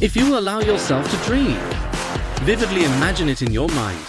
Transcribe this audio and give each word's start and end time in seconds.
If 0.00 0.16
you 0.16 0.38
allow 0.38 0.60
yourself 0.60 1.10
to 1.10 1.16
dream, 1.28 1.58
vividly 2.46 2.84
imagine 2.84 3.28
it 3.28 3.42
in 3.42 3.52
your 3.52 3.68
mind, 3.68 4.00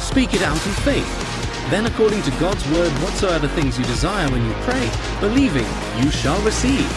speak 0.00 0.34
it 0.34 0.42
out 0.42 0.66
in 0.66 0.72
faith, 0.82 1.70
then 1.70 1.86
according 1.86 2.22
to 2.22 2.30
God's 2.40 2.68
word, 2.72 2.90
whatsoever 2.94 3.46
things 3.46 3.78
you 3.78 3.84
desire 3.84 4.28
when 4.32 4.44
you 4.44 4.52
pray, 4.62 4.90
believing, 5.20 5.66
you 6.02 6.10
shall 6.10 6.42
receive. 6.42 6.90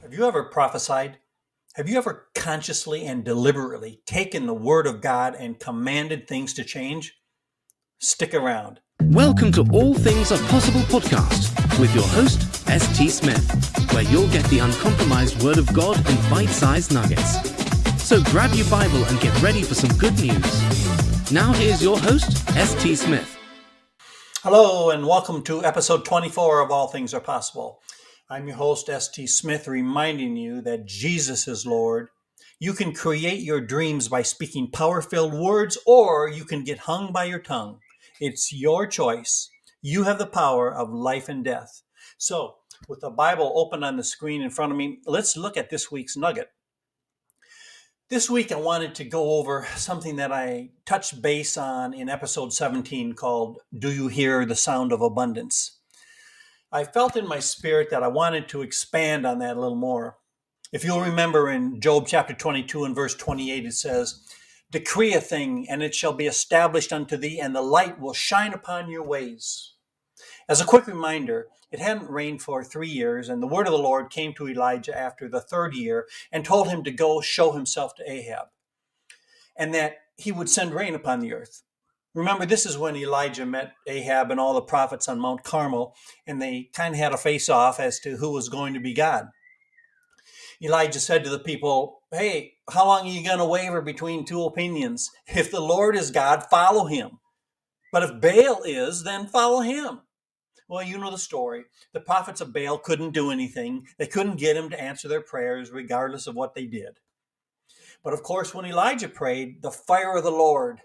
Have 0.00 0.12
you 0.12 0.28
ever 0.28 0.44
prophesied? 0.44 1.18
Have 1.74 1.88
you 1.88 1.98
ever 1.98 2.28
consciously 2.36 3.04
and 3.04 3.24
deliberately 3.24 4.00
taken 4.06 4.46
the 4.46 4.54
word 4.54 4.86
of 4.86 5.00
God 5.00 5.34
and 5.34 5.58
commanded 5.58 6.28
things 6.28 6.54
to 6.54 6.62
change? 6.62 7.18
Stick 7.98 8.32
around. 8.32 8.78
Welcome 9.02 9.50
to 9.52 9.66
All 9.72 9.94
Things 9.94 10.30
Are 10.30 10.38
Possible 10.46 10.82
podcast 10.82 11.80
with 11.80 11.92
your 11.96 12.06
host, 12.06 12.47
S.T. 12.70 13.08
Smith, 13.08 13.92
where 13.94 14.02
you'll 14.02 14.28
get 14.28 14.44
the 14.50 14.58
uncompromised 14.58 15.42
Word 15.42 15.56
of 15.56 15.72
God 15.72 15.96
in 16.06 16.30
bite 16.30 16.50
sized 16.50 16.92
nuggets. 16.92 17.40
So 18.02 18.22
grab 18.24 18.52
your 18.52 18.68
Bible 18.68 19.02
and 19.06 19.18
get 19.20 19.40
ready 19.40 19.62
for 19.62 19.72
some 19.72 19.96
good 19.96 20.12
news. 20.20 21.32
Now, 21.32 21.54
here's 21.54 21.82
your 21.82 21.98
host, 21.98 22.46
S.T. 22.58 22.94
Smith. 22.96 23.38
Hello, 24.42 24.90
and 24.90 25.06
welcome 25.06 25.42
to 25.44 25.64
episode 25.64 26.04
24 26.04 26.60
of 26.60 26.70
All 26.70 26.88
Things 26.88 27.14
Are 27.14 27.20
Possible. 27.20 27.80
I'm 28.28 28.46
your 28.46 28.56
host, 28.56 28.90
S.T. 28.90 29.26
Smith, 29.28 29.66
reminding 29.66 30.36
you 30.36 30.60
that 30.60 30.84
Jesus 30.84 31.48
is 31.48 31.64
Lord. 31.64 32.08
You 32.60 32.74
can 32.74 32.92
create 32.92 33.40
your 33.40 33.62
dreams 33.62 34.08
by 34.08 34.20
speaking 34.20 34.70
power 34.70 35.00
filled 35.00 35.32
words, 35.32 35.78
or 35.86 36.28
you 36.28 36.44
can 36.44 36.64
get 36.64 36.80
hung 36.80 37.12
by 37.14 37.24
your 37.24 37.40
tongue. 37.40 37.78
It's 38.20 38.52
your 38.52 38.86
choice. 38.86 39.48
You 39.80 40.02
have 40.02 40.18
the 40.18 40.26
power 40.26 40.70
of 40.70 40.90
life 40.90 41.30
and 41.30 41.42
death. 41.42 41.80
So, 42.18 42.56
with 42.86 43.00
the 43.00 43.10
Bible 43.10 43.52
open 43.56 43.82
on 43.82 43.96
the 43.96 44.04
screen 44.04 44.42
in 44.42 44.50
front 44.50 44.72
of 44.72 44.78
me, 44.78 44.98
let's 45.06 45.36
look 45.36 45.56
at 45.56 45.70
this 45.70 45.90
week's 45.90 46.16
nugget. 46.16 46.50
This 48.10 48.30
week, 48.30 48.52
I 48.52 48.56
wanted 48.56 48.94
to 48.94 49.04
go 49.04 49.38
over 49.38 49.66
something 49.76 50.16
that 50.16 50.32
I 50.32 50.70
touched 50.86 51.20
base 51.20 51.58
on 51.58 51.92
in 51.92 52.08
episode 52.08 52.54
17 52.54 53.12
called 53.12 53.58
Do 53.76 53.92
You 53.92 54.08
Hear 54.08 54.46
the 54.46 54.54
Sound 54.54 54.92
of 54.92 55.02
Abundance? 55.02 55.78
I 56.72 56.84
felt 56.84 57.16
in 57.16 57.28
my 57.28 57.38
spirit 57.38 57.90
that 57.90 58.02
I 58.02 58.08
wanted 58.08 58.48
to 58.48 58.62
expand 58.62 59.26
on 59.26 59.40
that 59.40 59.56
a 59.56 59.60
little 59.60 59.76
more. 59.76 60.16
If 60.72 60.84
you'll 60.84 61.00
remember 61.00 61.50
in 61.50 61.80
Job 61.80 62.06
chapter 62.06 62.34
22 62.34 62.84
and 62.84 62.94
verse 62.94 63.14
28, 63.14 63.66
it 63.66 63.72
says, 63.72 64.22
Decree 64.70 65.14
a 65.14 65.20
thing, 65.20 65.66
and 65.68 65.82
it 65.82 65.94
shall 65.94 66.12
be 66.12 66.26
established 66.26 66.92
unto 66.92 67.16
thee, 67.16 67.40
and 67.40 67.54
the 67.54 67.62
light 67.62 67.98
will 67.98 68.12
shine 68.12 68.52
upon 68.52 68.90
your 68.90 69.02
ways. 69.02 69.74
As 70.48 70.62
a 70.62 70.64
quick 70.64 70.86
reminder, 70.86 71.48
it 71.70 71.78
hadn't 71.78 72.10
rained 72.10 72.40
for 72.40 72.64
three 72.64 72.88
years, 72.88 73.28
and 73.28 73.42
the 73.42 73.46
word 73.46 73.66
of 73.66 73.72
the 73.72 73.78
Lord 73.78 74.08
came 74.08 74.32
to 74.34 74.48
Elijah 74.48 74.98
after 74.98 75.28
the 75.28 75.42
third 75.42 75.74
year 75.74 76.06
and 76.32 76.42
told 76.42 76.68
him 76.68 76.82
to 76.84 76.90
go 76.90 77.20
show 77.20 77.52
himself 77.52 77.94
to 77.96 78.10
Ahab, 78.10 78.46
and 79.56 79.74
that 79.74 79.98
he 80.16 80.32
would 80.32 80.48
send 80.48 80.72
rain 80.72 80.94
upon 80.94 81.20
the 81.20 81.34
earth. 81.34 81.62
Remember, 82.14 82.46
this 82.46 82.64
is 82.64 82.78
when 82.78 82.96
Elijah 82.96 83.44
met 83.44 83.74
Ahab 83.86 84.30
and 84.30 84.40
all 84.40 84.54
the 84.54 84.62
prophets 84.62 85.06
on 85.06 85.20
Mount 85.20 85.44
Carmel, 85.44 85.94
and 86.26 86.40
they 86.40 86.70
kind 86.72 86.94
of 86.94 86.98
had 86.98 87.12
a 87.12 87.18
face 87.18 87.50
off 87.50 87.78
as 87.78 88.00
to 88.00 88.16
who 88.16 88.32
was 88.32 88.48
going 88.48 88.72
to 88.72 88.80
be 88.80 88.94
God. 88.94 89.28
Elijah 90.62 90.98
said 90.98 91.22
to 91.24 91.30
the 91.30 91.38
people, 91.38 92.02
Hey, 92.10 92.54
how 92.70 92.86
long 92.86 93.06
are 93.06 93.10
you 93.10 93.24
going 93.24 93.38
to 93.38 93.44
waver 93.44 93.82
between 93.82 94.24
two 94.24 94.42
opinions? 94.42 95.10
If 95.26 95.50
the 95.50 95.60
Lord 95.60 95.94
is 95.94 96.10
God, 96.10 96.44
follow 96.50 96.86
him. 96.86 97.20
But 97.92 98.02
if 98.02 98.20
Baal 98.20 98.62
is, 98.64 99.04
then 99.04 99.26
follow 99.26 99.60
him. 99.60 100.00
Well, 100.68 100.82
you 100.82 100.98
know 100.98 101.10
the 101.10 101.18
story. 101.18 101.64
The 101.94 102.00
prophets 102.00 102.42
of 102.42 102.52
Baal 102.52 102.78
couldn't 102.78 103.14
do 103.14 103.30
anything, 103.30 103.86
they 103.98 104.06
couldn't 104.06 104.36
get 104.36 104.56
him 104.56 104.68
to 104.70 104.80
answer 104.80 105.08
their 105.08 105.22
prayers, 105.22 105.70
regardless 105.70 106.26
of 106.26 106.34
what 106.34 106.54
they 106.54 106.66
did. 106.66 106.98
But 108.04 108.12
of 108.12 108.22
course, 108.22 108.54
when 108.54 108.66
Elijah 108.66 109.08
prayed, 109.08 109.62
the 109.62 109.70
fire 109.70 110.16
of 110.16 110.24
the 110.24 110.30
Lord 110.30 110.82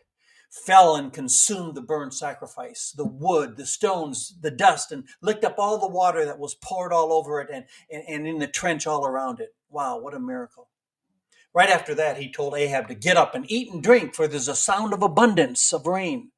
fell 0.49 0.95
and 0.95 1.11
consumed 1.11 1.75
the 1.75 1.81
burnt 1.81 2.13
sacrifice, 2.13 2.93
the 2.95 3.05
wood, 3.05 3.57
the 3.57 3.65
stones, 3.65 4.35
the 4.39 4.51
dust, 4.51 4.91
and 4.91 5.05
licked 5.21 5.43
up 5.43 5.55
all 5.57 5.79
the 5.79 5.87
water 5.87 6.25
that 6.25 6.39
was 6.39 6.55
poured 6.55 6.93
all 6.93 7.11
over 7.11 7.41
it 7.41 7.49
and, 7.51 7.65
and, 7.91 8.03
and 8.07 8.27
in 8.27 8.39
the 8.39 8.47
trench 8.47 8.87
all 8.87 9.05
around 9.05 9.39
it. 9.39 9.53
Wow, 9.69 9.99
what 9.99 10.13
a 10.13 10.19
miracle. 10.19 10.69
Right 11.53 11.69
after 11.69 11.93
that, 11.95 12.17
he 12.17 12.31
told 12.31 12.55
Ahab 12.55 12.87
to 12.87 12.95
get 12.95 13.17
up 13.17 13.35
and 13.35 13.51
eat 13.51 13.71
and 13.71 13.83
drink, 13.83 14.15
for 14.15 14.27
there's 14.27 14.47
a 14.47 14.55
sound 14.55 14.93
of 14.93 15.03
abundance 15.03 15.73
of 15.73 15.85
rain. 15.85 16.31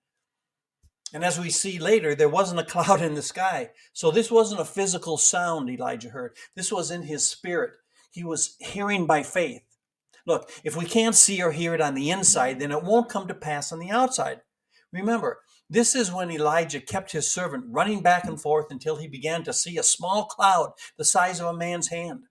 And 1.13 1.23
as 1.23 1.39
we 1.39 1.49
see 1.49 1.79
later, 1.79 2.15
there 2.15 2.29
wasn't 2.29 2.59
a 2.59 2.63
cloud 2.71 3.01
in 3.01 3.13
the 3.13 3.21
sky. 3.21 3.71
So 3.93 4.11
this 4.11 4.31
wasn't 4.31 4.61
a 4.61 4.65
physical 4.65 5.17
sound 5.17 5.69
Elijah 5.69 6.09
heard. 6.09 6.35
This 6.55 6.71
was 6.71 6.91
in 6.91 7.03
his 7.03 7.29
spirit. 7.29 7.73
He 8.11 8.23
was 8.23 8.55
hearing 8.59 9.05
by 9.05 9.23
faith. 9.23 9.61
Look, 10.25 10.49
if 10.63 10.75
we 10.75 10.85
can't 10.85 11.15
see 11.15 11.41
or 11.41 11.51
hear 11.51 11.75
it 11.75 11.81
on 11.81 11.93
the 11.93 12.09
inside, 12.09 12.59
then 12.59 12.71
it 12.71 12.83
won't 12.83 13.09
come 13.09 13.27
to 13.27 13.33
pass 13.33 13.71
on 13.71 13.79
the 13.79 13.91
outside. 13.91 14.41
Remember, 14.91 15.39
this 15.69 15.95
is 15.95 16.11
when 16.11 16.31
Elijah 16.31 16.79
kept 16.79 17.11
his 17.11 17.29
servant 17.29 17.65
running 17.67 18.01
back 18.01 18.25
and 18.25 18.39
forth 18.39 18.67
until 18.69 18.97
he 18.97 19.07
began 19.07 19.43
to 19.43 19.53
see 19.53 19.77
a 19.77 19.83
small 19.83 20.25
cloud 20.25 20.73
the 20.97 21.05
size 21.05 21.39
of 21.39 21.47
a 21.47 21.53
man's 21.53 21.89
hand. 21.89 22.23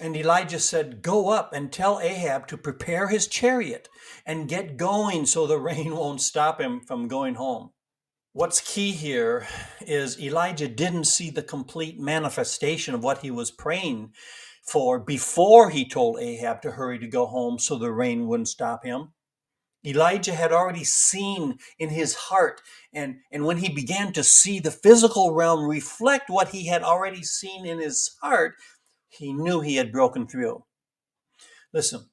And 0.00 0.16
Elijah 0.16 0.60
said, 0.60 1.02
Go 1.02 1.28
up 1.28 1.52
and 1.52 1.70
tell 1.70 2.00
Ahab 2.00 2.46
to 2.48 2.56
prepare 2.56 3.08
his 3.08 3.26
chariot 3.26 3.88
and 4.24 4.48
get 4.48 4.76
going 4.76 5.26
so 5.26 5.46
the 5.46 5.58
rain 5.58 5.94
won't 5.94 6.20
stop 6.20 6.60
him 6.60 6.80
from 6.80 7.08
going 7.08 7.34
home. 7.34 7.70
What's 8.32 8.60
key 8.60 8.92
here 8.92 9.48
is 9.80 10.20
Elijah 10.20 10.68
didn't 10.68 11.06
see 11.06 11.30
the 11.30 11.42
complete 11.42 11.98
manifestation 11.98 12.94
of 12.94 13.02
what 13.02 13.18
he 13.18 13.32
was 13.32 13.50
praying 13.50 14.12
for 14.62 15.00
before 15.00 15.70
he 15.70 15.88
told 15.88 16.20
Ahab 16.20 16.62
to 16.62 16.70
hurry 16.70 17.00
to 17.00 17.08
go 17.08 17.26
home 17.26 17.58
so 17.58 17.76
the 17.76 17.90
rain 17.90 18.28
wouldn't 18.28 18.46
stop 18.46 18.84
him. 18.84 19.14
Elijah 19.84 20.32
had 20.32 20.52
already 20.52 20.84
seen 20.84 21.58
in 21.80 21.88
his 21.88 22.14
heart, 22.14 22.60
and, 22.92 23.16
and 23.32 23.44
when 23.46 23.56
he 23.56 23.68
began 23.68 24.12
to 24.12 24.22
see 24.22 24.60
the 24.60 24.70
physical 24.70 25.32
realm 25.32 25.68
reflect 25.68 26.30
what 26.30 26.50
he 26.50 26.68
had 26.68 26.84
already 26.84 27.24
seen 27.24 27.66
in 27.66 27.80
his 27.80 28.16
heart, 28.22 28.54
he 29.08 29.32
knew 29.32 29.60
he 29.60 29.74
had 29.74 29.90
broken 29.90 30.28
through. 30.28 30.62
Listen, 31.72 32.08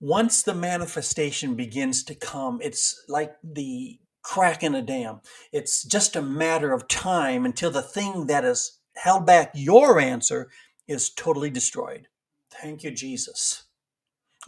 once 0.00 0.42
the 0.42 0.54
manifestation 0.54 1.54
begins 1.54 2.04
to 2.04 2.14
come, 2.14 2.60
it's 2.60 3.04
like 3.08 3.36
the 3.42 3.98
crack 4.22 4.62
in 4.62 4.74
a 4.74 4.82
dam. 4.82 5.20
It's 5.52 5.82
just 5.84 6.16
a 6.16 6.22
matter 6.22 6.72
of 6.72 6.88
time 6.88 7.44
until 7.44 7.70
the 7.70 7.82
thing 7.82 8.26
that 8.26 8.44
has 8.44 8.78
held 8.96 9.26
back 9.26 9.52
your 9.54 10.00
answer 10.00 10.50
is 10.86 11.10
totally 11.10 11.50
destroyed. 11.50 12.08
Thank 12.50 12.84
you, 12.84 12.90
Jesus. 12.90 13.64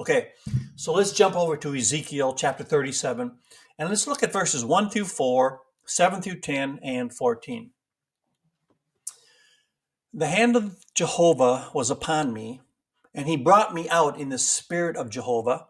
Okay, 0.01 0.31
so 0.77 0.93
let's 0.93 1.12
jump 1.12 1.37
over 1.37 1.57
to 1.57 1.75
Ezekiel 1.75 2.35
chapter 2.35 2.65
37 2.65 3.33
and 3.79 3.89
let's 3.89 4.07
look 4.07 4.23
at 4.23 4.33
verses 4.33 4.65
1 4.65 4.91
through 4.91 5.05
4, 5.05 5.61
7 5.85 6.23
through 6.23 6.41
10, 6.41 6.79
and 6.83 7.12
14. 7.12 7.71
The 10.12 10.29
hand 10.29 10.55
of 10.55 10.77
Jehovah 10.95 11.71
was 11.75 11.91
upon 11.91 12.33
me, 12.33 12.61
and 13.12 13.27
he 13.27 13.37
brought 13.37 13.75
me 13.75 13.89
out 13.89 14.19
in 14.19 14.29
the 14.29 14.39
spirit 14.39 14.97
of 14.97 15.11
Jehovah, 15.11 15.67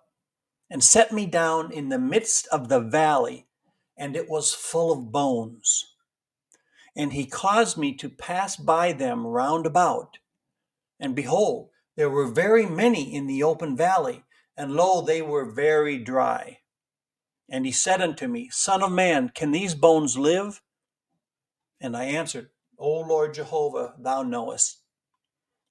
and 0.70 0.84
set 0.84 1.12
me 1.12 1.24
down 1.24 1.72
in 1.72 1.88
the 1.88 1.98
midst 1.98 2.46
of 2.48 2.68
the 2.68 2.80
valley, 2.80 3.46
and 3.96 4.16
it 4.16 4.28
was 4.28 4.54
full 4.54 4.92
of 4.92 5.12
bones. 5.12 5.94
And 6.96 7.12
he 7.12 7.26
caused 7.26 7.76
me 7.76 7.94
to 7.96 8.08
pass 8.08 8.56
by 8.56 8.92
them 8.92 9.26
round 9.26 9.66
about 9.66 10.18
and 11.00 11.14
behold, 11.14 11.70
there 11.96 12.10
were 12.10 12.26
very 12.26 12.66
many 12.66 13.14
in 13.14 13.26
the 13.26 13.42
open 13.42 13.76
valley, 13.76 14.24
and 14.56 14.72
lo, 14.72 15.00
they 15.00 15.22
were 15.22 15.44
very 15.44 15.98
dry. 15.98 16.60
And 17.48 17.66
he 17.66 17.72
said 17.72 18.00
unto 18.00 18.26
me, 18.26 18.48
Son 18.50 18.82
of 18.82 18.92
man, 18.92 19.30
can 19.34 19.50
these 19.50 19.74
bones 19.74 20.16
live? 20.16 20.62
And 21.80 21.96
I 21.96 22.04
answered, 22.04 22.48
O 22.78 23.00
Lord 23.00 23.34
Jehovah, 23.34 23.94
thou 23.98 24.22
knowest. 24.22 24.78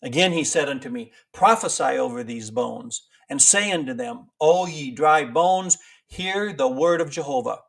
Again 0.02 0.34
he 0.34 0.44
said 0.44 0.70
unto 0.70 0.90
me, 0.90 1.12
Prophesy 1.34 1.98
over 1.98 2.24
these 2.24 2.52
bones, 2.52 3.08
and 3.30 3.42
say 3.42 3.72
unto 3.72 3.94
them, 3.94 4.28
O 4.40 4.68
ye 4.68 4.92
dry 4.92 5.26
bones, 5.26 5.78
hear 6.08 6.54
the 6.54 6.68
word 6.68 7.02
of 7.02 7.10
Jehovah. 7.10 7.62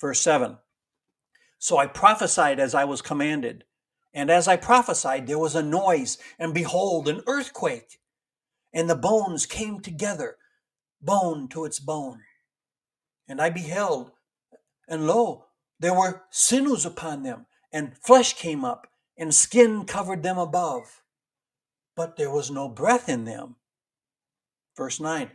Verse 0.00 0.20
7 0.20 0.58
So 1.58 1.76
I 1.76 1.86
prophesied 1.86 2.58
as 2.58 2.74
I 2.74 2.84
was 2.84 3.02
commanded. 3.02 3.64
And 4.12 4.30
as 4.30 4.48
I 4.48 4.56
prophesied, 4.56 5.26
there 5.26 5.38
was 5.38 5.54
a 5.54 5.62
noise, 5.62 6.18
and 6.38 6.52
behold, 6.52 7.08
an 7.08 7.22
earthquake. 7.28 8.00
And 8.72 8.90
the 8.90 8.96
bones 8.96 9.46
came 9.46 9.80
together, 9.80 10.36
bone 11.00 11.48
to 11.48 11.64
its 11.64 11.78
bone. 11.78 12.22
And 13.28 13.40
I 13.40 13.50
beheld, 13.50 14.10
and 14.88 15.06
lo, 15.06 15.46
there 15.78 15.94
were 15.94 16.24
sinews 16.30 16.84
upon 16.84 17.22
them, 17.22 17.46
and 17.72 17.96
flesh 17.98 18.32
came 18.32 18.64
up, 18.64 18.88
and 19.16 19.32
skin 19.32 19.84
covered 19.84 20.24
them 20.24 20.38
above. 20.38 21.02
But 21.94 22.16
there 22.16 22.30
was 22.30 22.50
no 22.50 22.68
breath 22.68 23.08
in 23.08 23.24
them. 23.24 23.56
Verse 24.76 24.98
9 24.98 25.30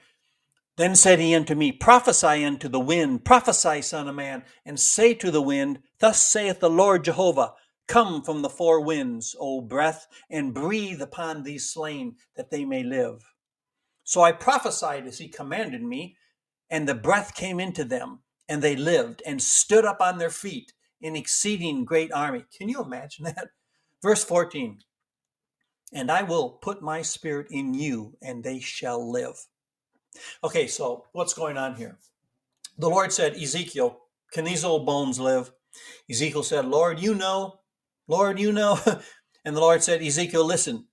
Then 0.78 0.96
said 0.96 1.20
he 1.20 1.34
unto 1.34 1.56
me, 1.56 1.72
Prophesy 1.72 2.44
unto 2.44 2.68
the 2.68 2.80
wind, 2.80 3.24
prophesy, 3.24 3.82
Son 3.82 4.10
of 4.10 4.16
Man, 4.16 4.44
and 4.66 4.80
say 4.80 5.14
to 5.14 5.32
the 5.32 5.42
wind, 5.42 5.80
Thus 6.00 6.26
saith 6.26 6.60
the 6.60 6.70
Lord 6.70 7.06
Jehovah 7.06 7.54
Come 7.88 8.24
from 8.24 8.42
the 8.42 8.50
four 8.50 8.82
winds, 8.82 9.36
O 9.40 9.62
breath, 9.62 10.08
and 10.30 10.54
breathe 10.54 11.02
upon 11.02 11.44
these 11.44 11.72
slain, 11.72 12.16
that 12.36 12.50
they 12.50 12.66
may 12.66 12.84
live. 12.84 13.24
So 14.04 14.22
I 14.22 14.32
prophesied 14.32 15.06
as 15.06 15.20
he 15.20 15.28
commanded 15.28 15.82
me, 15.84 16.18
and 16.70 16.90
the 16.90 16.96
breath 16.96 17.36
came 17.36 17.60
into 17.60 17.84
them, 17.84 18.20
and 18.50 18.62
they 18.62 18.76
lived, 18.76 19.22
and 19.26 19.42
stood 19.42 19.86
up 19.86 20.02
on 20.02 20.18
their 20.18 20.32
feet, 20.32 20.74
an 21.02 21.16
exceeding 21.16 21.86
great 21.86 22.12
army. 22.12 22.46
Can 22.58 22.70
you 22.70 22.82
imagine 22.82 23.26
that? 23.26 23.50
Verse 24.02 24.24
14 24.24 24.80
And 25.94 26.12
I 26.12 26.24
will 26.24 26.50
put 26.50 26.82
my 26.82 27.02
spirit 27.02 27.48
in 27.50 27.74
you, 27.74 28.18
and 28.22 28.44
they 28.44 28.60
shall 28.60 29.10
live. 29.10 29.46
Okay, 30.44 30.68
so 30.68 31.06
what's 31.12 31.34
going 31.34 31.58
on 31.58 31.76
here? 31.76 31.98
The 32.78 32.90
Lord 32.90 33.14
said, 33.14 33.36
Ezekiel, 33.36 34.00
can 34.32 34.46
these 34.46 34.66
old 34.66 34.86
bones 34.86 35.20
live? 35.20 35.52
Ezekiel 36.10 36.44
said, 36.44 36.66
Lord, 36.66 37.00
you 37.00 37.16
know. 37.16 37.60
Lord, 38.08 38.40
you 38.40 38.52
know. 38.52 38.80
and 39.46 39.56
the 39.56 39.62
Lord 39.62 39.84
said, 39.84 40.02
Ezekiel, 40.02 40.46
listen. 40.46 40.88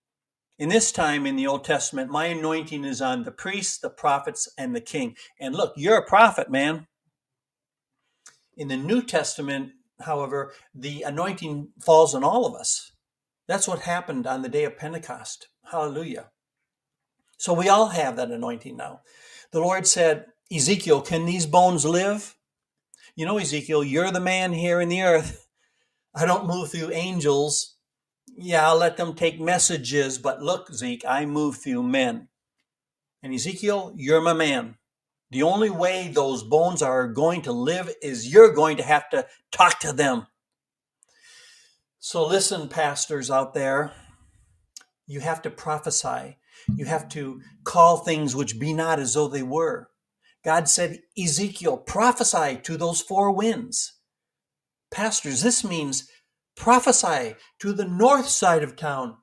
In 0.59 0.69
this 0.69 0.93
time 0.93 1.27
in 1.27 1.37
the 1.37 1.47
Old 1.47 1.65
Testament, 1.65 2.11
my 2.11 2.27
anointing 2.27 2.85
is 2.85 3.01
on 3.01 3.25
the 3.25 3.33
priests, 3.33 3.79
the 3.79 3.91
prophets, 3.91 4.49
and 4.57 4.77
the 4.77 4.81
king. 4.81 5.17
And 5.41 5.55
look, 5.55 5.73
you're 5.77 5.97
a 5.97 6.07
prophet, 6.07 6.51
man. 6.51 6.87
In 8.57 8.69
the 8.69 8.77
New 8.77 9.03
Testament, 9.03 9.73
however, 10.03 10.53
the 10.75 11.03
anointing 11.03 11.71
falls 11.81 12.15
on 12.15 12.23
all 12.23 12.47
of 12.47 12.55
us. 12.55 12.93
That's 13.49 13.67
what 13.67 13.81
happened 13.81 14.27
on 14.27 14.43
the 14.43 14.49
day 14.49 14.65
of 14.65 14.77
Pentecost. 14.77 15.49
Hallelujah. 15.71 16.32
So 17.43 17.53
we 17.53 17.69
all 17.69 17.89
have 17.89 18.15
that 18.17 18.31
anointing 18.31 18.77
now. 18.77 19.01
The 19.51 19.59
Lord 19.59 19.85
said, 19.85 20.27
Ezekiel, 20.55 21.01
can 21.01 21.27
these 21.27 21.45
bones 21.45 21.85
live? 21.85 22.37
You 23.17 23.27
know, 23.27 23.37
Ezekiel, 23.37 23.83
you're 23.83 24.13
the 24.13 24.21
man 24.21 24.53
here 24.53 24.81
in 24.81 24.89
the 24.89 25.03
earth. 25.03 25.49
I 26.15 26.25
don't 26.25 26.47
move 26.47 26.71
through 26.71 26.93
angels. 26.93 27.75
Yeah, 28.29 28.69
I'll 28.69 28.77
let 28.77 28.97
them 28.97 29.15
take 29.15 29.41
messages, 29.41 30.19
but 30.19 30.41
look, 30.41 30.73
Zeke, 30.73 31.05
I 31.05 31.27
move 31.27 31.57
through 31.57 31.83
men. 31.83 32.29
And 33.25 33.35
Ezekiel, 33.35 33.93
you're 33.97 34.21
my 34.21 34.35
man. 34.35 34.77
The 35.33 35.43
only 35.43 35.69
way 35.69 36.13
those 36.15 36.45
bones 36.45 36.81
are 36.81 37.09
going 37.09 37.43
to 37.43 37.53
live 37.53 37.93
is 38.01 38.33
you're 38.33 38.55
going 38.55 38.77
to 38.77 38.85
have 38.85 39.11
to 39.11 39.27
talk 39.51 39.81
to 39.81 39.93
them. 39.93 40.29
So 41.99 42.25
listen, 42.25 42.69
pastors 42.69 43.33
out 43.33 43.53
there, 43.53 43.91
you 45.09 45.19
have 45.19 45.43
to 45.43 45.51
prophesy. 45.51 46.37
You 46.75 46.85
have 46.87 47.09
to 47.11 47.41
call 47.65 47.99
things 47.99 48.37
which 48.37 48.59
be 48.59 48.73
not 48.73 48.99
as 48.99 49.15
though 49.15 49.29
they 49.29 49.43
were. 49.43 49.89
God 50.45 50.69
said, 50.69 51.01
Ezekiel, 51.17 51.77
prophesy 51.77 52.59
to 52.63 52.77
those 52.77 53.01
four 53.01 53.31
winds. 53.31 53.95
Pastors, 54.91 55.43
this 55.43 55.65
means 55.65 56.09
prophesy 56.57 57.37
to 57.61 57.73
the 57.73 57.85
north 57.85 58.29
side 58.29 58.63
of 58.63 58.77
town, 58.77 59.17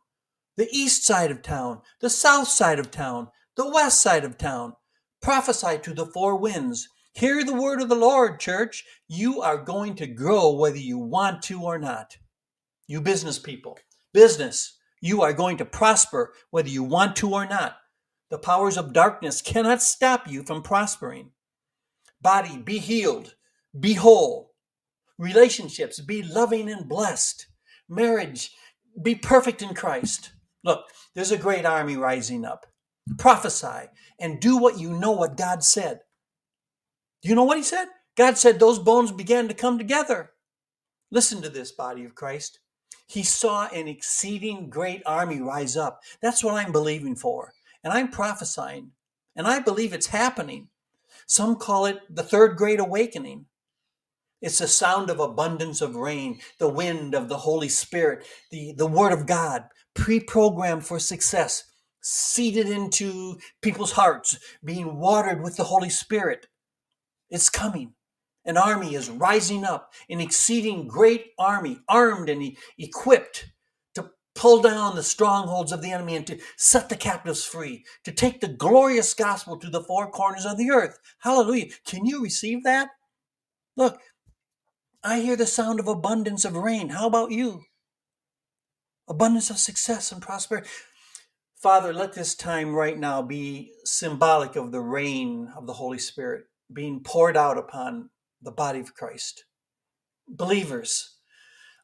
the 0.57 0.69
east 0.71 1.05
side 1.05 1.29
of 1.31 1.41
town, 1.41 1.81
the 2.01 2.09
south 2.09 2.47
side 2.47 2.79
of 2.79 2.89
town, 2.89 3.27
the 3.55 3.69
west 3.69 4.01
side 4.01 4.23
of 4.23 4.37
town. 4.37 4.73
Prophesy 5.21 5.77
to 5.79 5.93
the 5.93 6.05
four 6.05 6.37
winds. 6.37 6.87
Hear 7.13 7.43
the 7.43 7.53
word 7.53 7.81
of 7.81 7.89
the 7.89 7.95
Lord, 7.95 8.39
church. 8.39 8.85
You 9.07 9.41
are 9.41 9.57
going 9.57 9.95
to 9.95 10.07
grow 10.07 10.53
whether 10.53 10.77
you 10.77 10.97
want 10.97 11.41
to 11.43 11.61
or 11.61 11.77
not. 11.77 12.17
You 12.87 13.01
business 13.01 13.37
people, 13.37 13.77
business, 14.13 14.78
you 15.01 15.21
are 15.21 15.33
going 15.33 15.57
to 15.57 15.65
prosper 15.65 16.33
whether 16.51 16.69
you 16.69 16.83
want 16.83 17.15
to 17.17 17.33
or 17.33 17.45
not. 17.45 17.77
The 18.29 18.37
powers 18.37 18.77
of 18.77 18.93
darkness 18.93 19.41
cannot 19.41 19.81
stop 19.81 20.27
you 20.27 20.43
from 20.43 20.61
prospering. 20.61 21.31
Body, 22.21 22.57
be 22.57 22.79
healed, 22.79 23.35
be 23.77 23.93
whole, 23.93 24.53
relationships, 25.17 25.99
be 25.99 26.21
loving 26.21 26.69
and 26.69 26.87
blessed. 26.87 27.47
Marriage, 27.87 28.51
be 29.01 29.15
perfect 29.15 29.61
in 29.61 29.73
Christ. 29.73 30.31
Look, 30.63 30.85
there's 31.15 31.31
a 31.31 31.37
great 31.37 31.65
army 31.65 31.95
rising 31.95 32.45
up. 32.45 32.65
Prophesy 33.17 33.89
and 34.19 34.39
do 34.39 34.57
what 34.57 34.79
you 34.79 34.91
know 34.91 35.11
what 35.11 35.37
God 35.37 35.63
said. 35.63 36.01
Do 37.21 37.29
you 37.29 37.35
know 37.35 37.43
what 37.43 37.57
He 37.57 37.63
said? 37.63 37.87
God 38.15 38.37
said 38.37 38.59
those 38.59 38.79
bones 38.79 39.11
began 39.11 39.47
to 39.47 39.53
come 39.53 39.77
together. 39.77 40.31
Listen 41.11 41.41
to 41.41 41.49
this, 41.49 41.71
body 41.71 42.05
of 42.05 42.15
Christ. 42.15 42.59
He 43.09 43.23
saw 43.23 43.67
an 43.69 43.87
exceeding 43.87 44.69
great 44.69 45.01
army 45.03 45.41
rise 45.41 45.75
up. 45.75 46.03
That's 46.21 46.43
what 46.43 46.53
I'm 46.53 46.71
believing 46.71 47.15
for. 47.15 47.53
And 47.83 47.91
I'm 47.91 48.09
prophesying. 48.09 48.91
And 49.35 49.47
I 49.47 49.59
believe 49.59 49.93
it's 49.93 50.07
happening. 50.07 50.67
Some 51.25 51.55
call 51.55 51.87
it 51.87 52.01
the 52.07 52.21
third 52.21 52.55
great 52.55 52.79
awakening. 52.79 53.45
It's 54.41 54.59
the 54.59 54.67
sound 54.67 55.09
of 55.09 55.19
abundance 55.19 55.81
of 55.81 55.95
rain, 55.95 56.39
the 56.59 56.69
wind 56.69 57.15
of 57.15 57.29
the 57.29 57.37
Holy 57.37 57.67
Spirit, 57.67 58.27
the, 58.51 58.73
the 58.77 58.87
Word 58.87 59.11
of 59.11 59.25
God, 59.25 59.65
pre 59.95 60.19
programmed 60.19 60.85
for 60.85 60.99
success, 60.99 61.63
seeded 62.01 62.69
into 62.69 63.39
people's 63.63 63.93
hearts, 63.93 64.37
being 64.63 64.97
watered 64.97 65.41
with 65.41 65.57
the 65.57 65.63
Holy 65.63 65.89
Spirit. 65.89 66.45
It's 67.31 67.49
coming. 67.49 67.93
An 68.45 68.57
army 68.57 68.95
is 68.95 69.09
rising 69.09 69.63
up, 69.63 69.93
an 70.09 70.21
exceeding 70.21 70.87
great 70.87 71.33
army, 71.37 71.81
armed 71.87 72.29
and 72.29 72.57
equipped 72.77 73.51
to 73.95 74.11
pull 74.33 74.61
down 74.61 74.95
the 74.95 75.03
strongholds 75.03 75.71
of 75.71 75.81
the 75.81 75.91
enemy 75.91 76.15
and 76.15 76.25
to 76.27 76.39
set 76.57 76.89
the 76.89 76.95
captives 76.95 77.45
free, 77.45 77.85
to 78.05 78.11
take 78.11 78.39
the 78.39 78.47
glorious 78.47 79.13
gospel 79.13 79.57
to 79.59 79.69
the 79.69 79.83
four 79.83 80.09
corners 80.09 80.45
of 80.45 80.57
the 80.57 80.71
earth. 80.71 80.99
Hallelujah. 81.19 81.67
Can 81.85 82.05
you 82.05 82.23
receive 82.23 82.63
that? 82.63 82.89
Look, 83.75 83.99
I 85.03 85.19
hear 85.19 85.35
the 85.35 85.45
sound 85.45 85.79
of 85.79 85.87
abundance 85.87 86.43
of 86.45 86.55
rain. 86.55 86.89
How 86.89 87.07
about 87.07 87.31
you? 87.31 87.63
Abundance 89.07 89.49
of 89.49 89.57
success 89.57 90.11
and 90.11 90.21
prosperity. 90.21 90.67
Father, 91.55 91.93
let 91.93 92.13
this 92.13 92.35
time 92.35 92.73
right 92.73 92.97
now 92.97 93.21
be 93.21 93.73
symbolic 93.83 94.55
of 94.55 94.71
the 94.71 94.81
rain 94.81 95.51
of 95.57 95.67
the 95.67 95.73
Holy 95.73 95.97
Spirit 95.97 96.45
being 96.71 97.01
poured 97.01 97.35
out 97.35 97.57
upon 97.57 98.09
the 98.41 98.51
body 98.51 98.79
of 98.79 98.93
Christ. 98.95 99.45
Believers, 100.27 101.17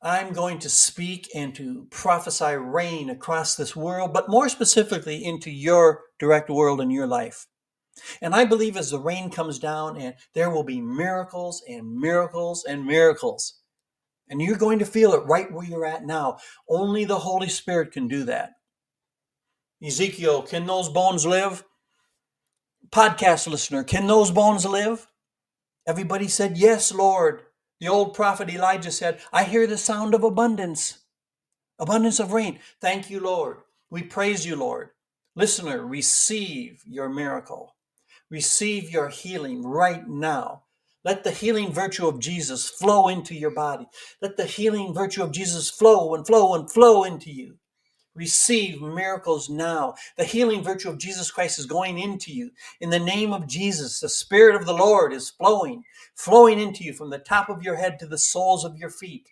I'm 0.01 0.33
going 0.33 0.59
to 0.59 0.69
speak 0.69 1.29
and 1.33 1.55
to 1.55 1.87
prophesy 1.89 2.55
rain 2.55 3.09
across 3.09 3.55
this 3.55 3.75
world, 3.75 4.13
but 4.13 4.29
more 4.29 4.49
specifically 4.49 5.23
into 5.23 5.49
your 5.49 6.01
direct 6.19 6.49
world 6.49 6.79
and 6.79 6.91
your 6.91 7.07
life. 7.07 7.47
And 8.21 8.35
I 8.35 8.45
believe 8.45 8.77
as 8.77 8.91
the 8.91 8.99
rain 8.99 9.29
comes 9.29 9.57
down, 9.57 9.97
and 9.97 10.15
there 10.33 10.49
will 10.49 10.63
be 10.63 10.81
miracles 10.81 11.63
and 11.67 11.95
miracles 11.95 12.65
and 12.65 12.85
miracles. 12.85 13.61
And 14.29 14.41
you're 14.41 14.57
going 14.57 14.79
to 14.79 14.85
feel 14.85 15.13
it 15.13 15.25
right 15.25 15.51
where 15.51 15.65
you're 15.65 15.85
at 15.85 16.05
now. 16.05 16.37
Only 16.69 17.05
the 17.05 17.19
Holy 17.19 17.49
Spirit 17.49 17.91
can 17.91 18.07
do 18.07 18.23
that. 18.25 18.51
Ezekiel, 19.83 20.41
can 20.41 20.65
those 20.65 20.89
bones 20.89 21.25
live? 21.25 21.63
Podcast 22.89 23.47
listener, 23.47 23.83
can 23.83 24.07
those 24.07 24.31
bones 24.31 24.65
live? 24.65 25.07
Everybody 25.87 26.27
said, 26.27 26.57
Yes, 26.57 26.93
Lord. 26.93 27.43
The 27.79 27.87
old 27.89 28.13
prophet 28.13 28.49
Elijah 28.49 28.91
said, 28.91 29.19
I 29.33 29.43
hear 29.43 29.67
the 29.67 29.77
sound 29.77 30.13
of 30.13 30.23
abundance, 30.23 30.99
abundance 31.77 32.19
of 32.19 32.31
rain. 32.31 32.59
Thank 32.79 33.09
you, 33.09 33.19
Lord. 33.19 33.57
We 33.89 34.01
praise 34.01 34.45
you, 34.45 34.55
Lord. 34.55 34.89
Listener, 35.35 35.85
receive 35.85 36.81
your 36.87 37.09
miracle. 37.09 37.75
Receive 38.31 38.89
your 38.89 39.09
healing 39.09 39.63
right 39.63 40.07
now. 40.07 40.63
Let 41.03 41.23
the 41.23 41.31
healing 41.31 41.71
virtue 41.71 42.07
of 42.07 42.19
Jesus 42.19 42.67
flow 42.67 43.09
into 43.09 43.35
your 43.35 43.51
body. 43.51 43.87
Let 44.21 44.37
the 44.37 44.45
healing 44.45 44.93
virtue 44.93 45.21
of 45.21 45.31
Jesus 45.31 45.69
flow 45.69 46.15
and 46.15 46.25
flow 46.25 46.55
and 46.55 46.71
flow 46.71 47.03
into 47.03 47.31
you. 47.31 47.57
Receive 48.15 48.81
miracles 48.81 49.49
now. 49.49 49.95
The 50.17 50.23
healing 50.23 50.63
virtue 50.63 50.89
of 50.89 50.97
Jesus 50.97 51.29
Christ 51.29 51.59
is 51.59 51.65
going 51.65 51.99
into 51.99 52.31
you. 52.33 52.51
In 52.79 52.89
the 52.89 52.99
name 52.99 53.33
of 53.33 53.47
Jesus, 53.47 53.99
the 53.99 54.09
Spirit 54.09 54.55
of 54.55 54.65
the 54.65 54.73
Lord 54.73 55.13
is 55.13 55.29
flowing, 55.29 55.83
flowing 56.15 56.59
into 56.59 56.83
you 56.83 56.93
from 56.93 57.09
the 57.09 57.19
top 57.19 57.49
of 57.49 57.61
your 57.61 57.75
head 57.75 57.99
to 57.99 58.07
the 58.07 58.17
soles 58.17 58.63
of 58.63 58.77
your 58.77 58.89
feet. 58.89 59.29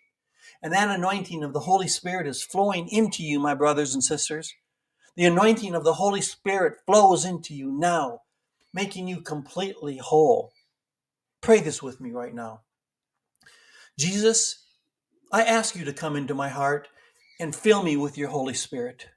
And 0.61 0.73
that 0.73 0.89
anointing 0.89 1.43
of 1.43 1.53
the 1.53 1.61
Holy 1.61 1.87
Spirit 1.87 2.27
is 2.27 2.43
flowing 2.43 2.87
into 2.89 3.23
you, 3.23 3.39
my 3.39 3.53
brothers 3.53 3.93
and 3.93 4.03
sisters. 4.03 4.53
The 5.15 5.25
anointing 5.25 5.73
of 5.75 5.83
the 5.83 5.93
Holy 5.93 6.21
Spirit 6.21 6.79
flows 6.85 7.25
into 7.25 7.53
you 7.53 7.71
now 7.71 8.21
making 8.73 9.07
you 9.07 9.21
completely 9.21 9.97
whole. 9.97 10.51
Pray 11.41 11.61
this 11.61 11.83
with 11.83 12.01
me 12.01 12.11
right 12.11 12.33
now. 12.33 12.61
Jesus, 13.97 14.65
I 15.31 15.43
ask 15.43 15.75
you 15.75 15.85
to 15.85 15.93
come 15.93 16.15
into 16.15 16.33
my 16.33 16.49
heart 16.49 16.87
and 17.43 17.53
fill 17.53 17.83
me 17.83 17.97
with 17.97 18.17
your 18.17 18.29
Holy 18.29 18.53
Spirit. 18.53 19.09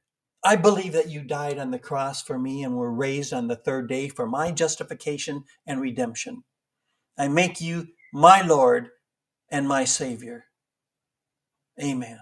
I 0.45 0.57
believe 0.57 0.93
that 0.93 1.09
you 1.09 1.23
died 1.23 1.59
on 1.59 1.71
the 1.71 1.79
cross 1.79 2.21
for 2.21 2.39
me 2.39 2.65
and 2.65 2.77
were 2.77 2.93
raised 2.93 3.33
on 3.33 3.47
the 3.47 3.55
third 3.55 3.89
day 3.89 4.09
for 4.09 4.27
my 4.27 4.51
justification 4.51 5.45
and 5.65 5.81
redemption. 5.81 6.43
I 7.17 7.29
make 7.29 7.61
you 7.61 7.87
my 8.13 8.43
Lord 8.43 8.89
and 9.49 9.69
my 9.69 9.85
Savior. 9.85 10.47
Amen. 11.81 12.19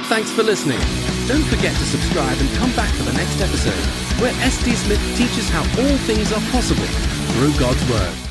Thanks 0.00 0.30
for 0.32 0.42
listening. 0.42 0.80
Don't 1.28 1.44
forget 1.44 1.74
to 1.74 1.84
subscribe 1.84 2.38
and 2.38 2.50
come 2.56 2.72
back 2.74 2.92
for 2.94 3.04
the 3.04 3.12
next 3.12 3.40
episode, 3.40 4.20
where 4.20 4.34
S.T. 4.42 4.72
Smith 4.72 5.00
teaches 5.16 5.48
how 5.48 5.62
all 5.62 5.96
things 6.06 6.32
are 6.32 6.42
possible 6.50 6.86
through 7.34 7.58
God's 7.58 7.88
Word. 7.90 8.25